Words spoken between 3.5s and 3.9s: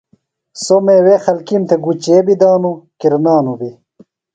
بی۔